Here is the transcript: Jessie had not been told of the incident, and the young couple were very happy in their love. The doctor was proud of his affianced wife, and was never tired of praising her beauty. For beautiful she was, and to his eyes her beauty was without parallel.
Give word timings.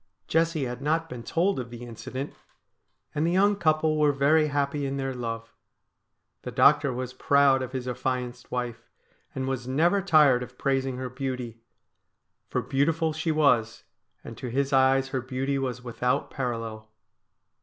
Jessie 0.27 0.63
had 0.65 0.81
not 0.81 1.09
been 1.09 1.21
told 1.21 1.59
of 1.59 1.69
the 1.69 1.83
incident, 1.85 2.33
and 3.13 3.23
the 3.23 3.31
young 3.31 3.55
couple 3.55 3.99
were 3.99 4.11
very 4.11 4.47
happy 4.47 4.87
in 4.87 4.97
their 4.97 5.13
love. 5.13 5.53
The 6.41 6.49
doctor 6.49 6.91
was 6.91 7.13
proud 7.13 7.61
of 7.61 7.71
his 7.71 7.87
affianced 7.87 8.49
wife, 8.49 8.89
and 9.35 9.47
was 9.47 9.67
never 9.67 10.01
tired 10.01 10.41
of 10.41 10.57
praising 10.57 10.97
her 10.97 11.07
beauty. 11.11 11.61
For 12.47 12.63
beautiful 12.63 13.13
she 13.13 13.31
was, 13.31 13.83
and 14.23 14.35
to 14.39 14.47
his 14.49 14.73
eyes 14.73 15.09
her 15.09 15.21
beauty 15.21 15.59
was 15.59 15.83
without 15.83 16.31
parallel. 16.31 16.89